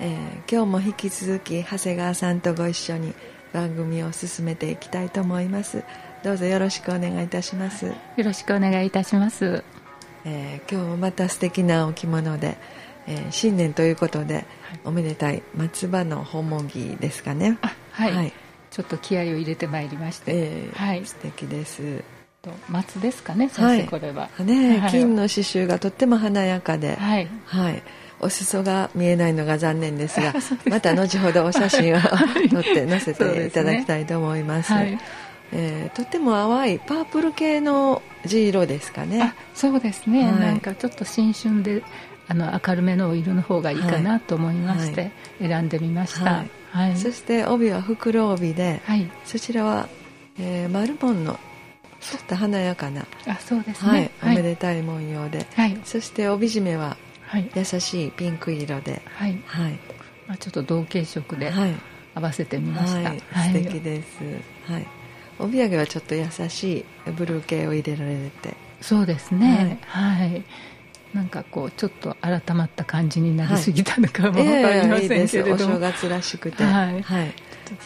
[0.00, 3.14] えー、今日も引き続き長谷川さんとご一緒に
[3.52, 5.84] 番組を進めていきたいと思います。
[6.22, 7.86] どうぞよろしくお願いいたします。
[7.86, 9.62] よろしくお願いいたします、
[10.24, 12.56] えー、今日もまた素敵なお着物で、
[13.06, 14.44] えー、新年ということで、はい、
[14.84, 17.58] おめでたい松葉の訪問着ですかね。
[17.92, 18.32] はい、はい、
[18.70, 22.02] ちょっと気合を入れてまいりまして、えー、はい、素敵です。
[22.42, 24.28] と松ですかね先生、はい、これは。
[24.40, 26.96] ね、はい、金の刺繍がとっても華やかで。
[26.96, 27.82] はい、はい
[28.24, 30.32] お裾が見えないのが残念ですが
[30.66, 34.72] また後ほどお写真を撮って載せていただきたいと思います。
[34.72, 34.98] はい、
[35.52, 39.34] えー、とっても淡いパープル系の地色ですかね。
[39.54, 41.82] そうですね、はい、なんかちょっと新春で
[42.26, 48.80] あの明るめのお色の方がいいかなと思いまして、選んでみました、はい、そして帯は袋帯で、
[49.26, 49.88] そちらは、
[50.38, 51.38] えー、マルボンの
[52.00, 56.96] ちょっと華やかなあそうですね、はい、おめでたい文様で、はい、そして帯締めは
[57.38, 59.38] 優しいピンク色で、はい。
[59.46, 59.78] はい。
[60.26, 61.52] まあ、ちょっと同系色で
[62.14, 64.18] 合わせてみました、はい、素敵です、
[64.64, 64.86] はい。
[65.38, 68.54] 帯揚げはちょっと優しいブルー系を入れられて。
[68.80, 69.78] そうですね。
[69.86, 70.44] はい、はい、
[71.12, 76.64] なんかこうちょっと改まった感じになりすぎたのかも分かりませんけれども、はい、お正月らしくて。
[76.64, 77.32] はい、はい、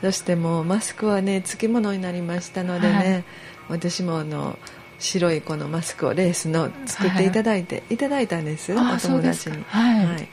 [0.00, 3.24] そしてもうマスクはねつきものになりましたのでね、はい、
[3.80, 4.58] 私もあの
[4.98, 7.96] 白いこのマスクをレースの作っていただいて、はい、い。
[7.96, 9.64] ただいたんですお友達に。
[9.68, 10.28] はい。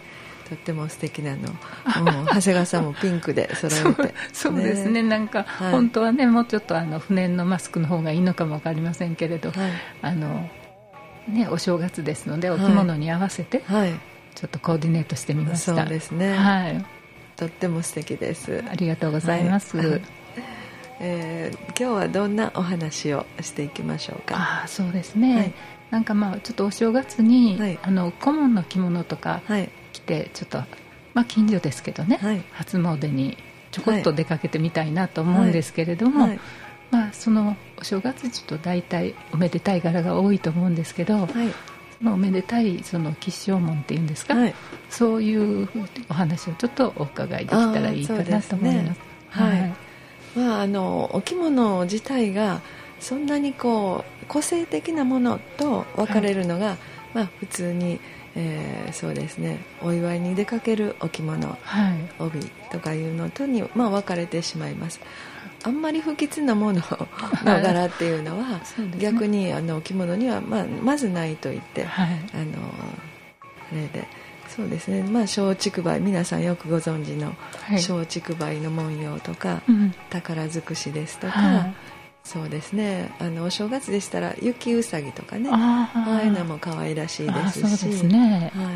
[0.49, 4.13] とっても素敵なの、うん、長谷川さんもピンクで揃えて。
[4.33, 5.03] そうですね。
[5.03, 10.49] なんか、はい、本当はねもうちょっとあの不燃のマスクの方がいいのかも分かりませんけれど、はい、あの
[11.27, 13.93] ねお正月ですのでお着物に合わせて、はい、
[14.33, 15.75] ちょっとコーディネートしてみました。
[15.75, 16.35] そうですね。
[16.35, 16.85] はい。
[17.35, 18.63] とっても素敵です。
[18.69, 20.01] ありがとうございます、はい
[21.01, 24.63] えー、今日はどんなお話をしていきましょうか？
[24.63, 25.53] あそうですね、はい、
[25.91, 29.41] なんかまあちょっとお正月に、はい、あの顧問の着物とか
[29.93, 30.57] 着て、ちょっと、
[31.13, 33.37] まあ、近所ですけどね、はい、初詣に
[33.71, 36.27] ちょこっと出かけてみたいなと思うんですけれども、
[36.91, 44.35] まあ、そのお正月ちょっと大体おめでたい柄が多いと思うんですけど、そのおめでたいその吉祥門っていうんですか、
[44.89, 45.69] そういう
[46.09, 48.99] お話をちょっとお伺いできたらいいかなと思います。
[49.29, 49.73] はい
[50.35, 52.61] まあ、あのお着物自体が
[52.99, 56.77] そんなにこう個性的なものと分かれるのが、はい、
[57.13, 57.99] まあ、普通に、
[58.35, 59.59] えー、そうですね。
[59.81, 62.39] お祝いに出かけるお着物、はい、帯
[62.71, 64.99] とかいうのとに、まあ、分かれてしまいます。
[65.63, 66.79] あんまり不吉なもの
[67.43, 68.61] の柄っていうのは、は
[68.95, 72.07] い、逆にあのお着物には、まあ、まずないと言って、あの
[73.71, 74.07] あれで。
[74.55, 77.35] そうですね、まあ、松竹梅皆さんよくご存知の
[77.71, 81.75] 松竹梅の文様とか、はい、宝尽くしですとか、はい、
[82.23, 83.11] そうですね。
[83.19, 85.49] あのお正月でしたら雪うさぎとかね。
[85.51, 87.85] ああいうのも可愛らしいですし。
[87.85, 88.71] ですね、は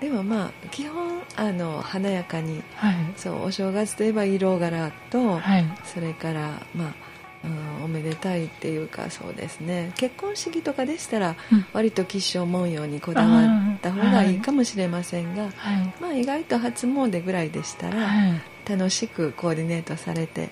[0.00, 5.40] い、でもまあ基本あの華やかに、はい、そうお正月といえば色柄と、
[5.84, 6.94] それからまあ
[7.44, 9.92] うん、おめでたいっていうかそうですね。
[9.96, 11.36] 結婚式とかでしたら、
[11.72, 20.50] 割と吉祥文様にこだわった方がいいかもしれませんが、はい、まあ、意外と初詣ぐらいでしたら、はい、楽しくコーディネートされて、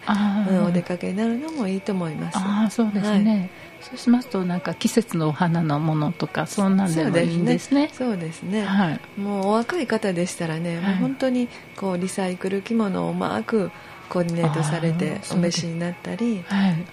[0.49, 2.39] うん、お出かけになるのもいいと思います。
[2.39, 7.91] あそうですね、そうしますとなんか季節のお花のものとかそんなんでもいいんですね。
[7.93, 13.71] そうですね、はい、もうお若い方でしたらね、もう本当にこうリサイクル着物をうまく
[14.09, 16.45] コーディネートされてお召しになったりい、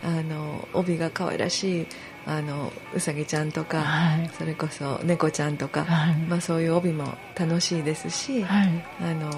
[0.03, 1.87] あの帯が可愛らしい
[2.25, 9.29] あのうさぎちゃんとか、はい、それこそ猫ちゃんとか、はい、まあ、そういう帯も楽しいですし、あの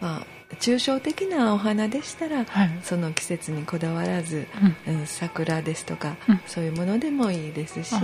[0.00, 0.26] まあ、
[0.58, 2.46] 抽象的なお花でしたら、
[2.82, 4.46] その季節にこだわらず、
[4.86, 7.94] うん、桜ですとか、うん、そういうものでもいいですし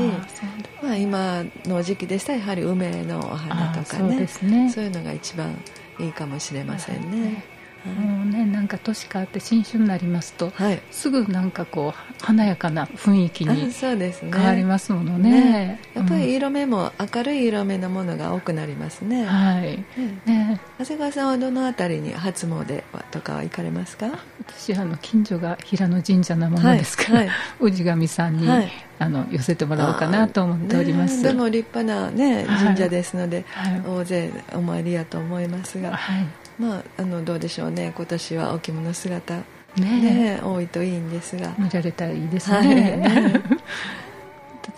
[0.82, 4.26] まあ、今の時期でしたらやはり梅のお花とかね
[4.70, 5.56] そういうのが一番
[5.98, 7.55] いいかもしれませんね。
[7.86, 19.84] もうねなんか年変わって新春になりますと、はい、すぐなんかこう華やかな雰囲気に変わりますものね、ね、やっぱり色目も明るい色目のものが多くなりますね、はい、
[20.26, 20.60] ね。
[20.78, 24.10] 長谷川さんはどのあたりに初詣とかは行かれますか？
[24.48, 27.28] 私あの近所が平野神社なものですから、はい。
[27.28, 33.44] はい、氏神さんに、はい、あの寄せてもらおうかなと思っております、ね、でも立派な、ね、神社ですので、
[33.86, 36.26] 大勢お参りやと思いますが、はい
[36.58, 37.92] まあ、あのどうでしょうね。
[37.94, 39.34] 今年はお着物姿。
[39.34, 41.54] ねね多いといいんですが。
[41.58, 42.66] 見られたらいいですね,、はい。
[42.66, 43.42] ね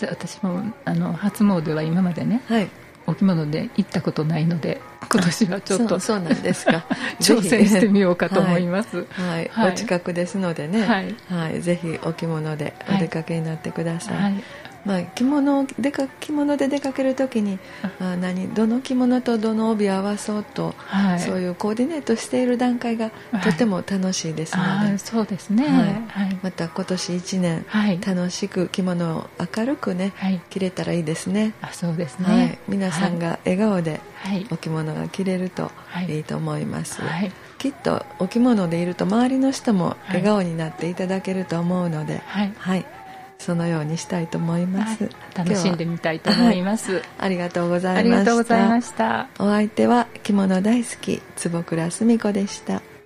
[0.00, 2.69] 私もあの初詣は今までね、はい、
[3.06, 4.80] お着物で行ったことないので
[5.10, 6.84] 今年はちょっとそうなんですか。
[7.20, 14.44] 挑戦してみようかと思います、はい、はい、お近くですのでね、はい、はい、ぜひお着物でお出かけになってください
[14.84, 17.58] まあ、着物でか着物で出かけるときに
[18.00, 18.16] あ。
[18.16, 23.10] 何どの着物とどの帯を合わそうと、はい、そういうコーディネートしている段階が
[23.42, 27.66] とても楽しいですので、はい、そうですね、はい、また今年1年、
[28.06, 30.12] 楽しく着物を明るくね、
[30.50, 31.54] 着れたらいいですね。
[31.62, 34.00] あそうですね、皆さんが笑顔で
[34.50, 35.70] お着物が着れると
[36.08, 36.19] い。
[36.19, 37.00] いと思います、
[37.58, 42.84] きっとお着物でいると周りの人も笑顔になっていただけると思うので、はい
[43.38, 48.17] そのようにしたいと思います、はい、楽しんでみたいと思います、はい、ありがとうございました。
[48.17, 49.29] ありがとうございました。
[49.38, 52.82] お相手は着物大好き坪倉澄子でした